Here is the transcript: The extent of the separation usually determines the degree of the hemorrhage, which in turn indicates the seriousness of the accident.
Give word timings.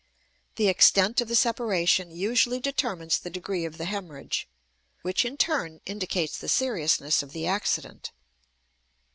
The 0.55 0.67
extent 0.67 1.21
of 1.21 1.27
the 1.27 1.35
separation 1.35 2.09
usually 2.09 2.59
determines 2.59 3.19
the 3.19 3.29
degree 3.29 3.65
of 3.65 3.77
the 3.77 3.85
hemorrhage, 3.85 4.47
which 5.03 5.25
in 5.25 5.37
turn 5.37 5.79
indicates 5.85 6.39
the 6.39 6.49
seriousness 6.49 7.21
of 7.21 7.33
the 7.33 7.45
accident. 7.45 8.09